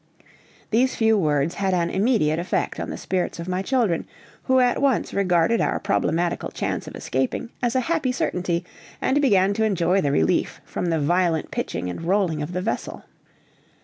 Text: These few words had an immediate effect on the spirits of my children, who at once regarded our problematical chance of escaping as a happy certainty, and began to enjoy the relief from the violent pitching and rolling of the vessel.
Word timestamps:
These 0.71 0.95
few 0.95 1.15
words 1.15 1.53
had 1.53 1.75
an 1.75 1.91
immediate 1.91 2.39
effect 2.39 2.79
on 2.79 2.89
the 2.89 2.97
spirits 2.97 3.37
of 3.39 3.47
my 3.47 3.61
children, 3.61 4.07
who 4.45 4.59
at 4.59 4.81
once 4.81 5.13
regarded 5.13 5.61
our 5.61 5.79
problematical 5.79 6.49
chance 6.49 6.87
of 6.87 6.95
escaping 6.95 7.51
as 7.61 7.75
a 7.75 7.81
happy 7.81 8.11
certainty, 8.11 8.65
and 8.99 9.21
began 9.21 9.53
to 9.53 9.63
enjoy 9.63 10.01
the 10.01 10.11
relief 10.11 10.59
from 10.65 10.87
the 10.87 10.97
violent 10.99 11.51
pitching 11.51 11.87
and 11.87 12.01
rolling 12.01 12.41
of 12.41 12.53
the 12.53 12.61
vessel. 12.63 13.03